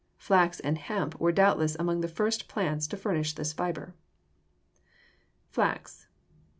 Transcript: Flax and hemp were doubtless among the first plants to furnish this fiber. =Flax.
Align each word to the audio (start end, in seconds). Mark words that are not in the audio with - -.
Flax 0.17 0.59
and 0.59 0.79
hemp 0.79 1.19
were 1.21 1.31
doubtless 1.31 1.75
among 1.77 2.01
the 2.01 2.07
first 2.07 2.47
plants 2.47 2.87
to 2.87 2.97
furnish 2.97 3.33
this 3.35 3.53
fiber. 3.53 3.93
=Flax. 5.51 6.07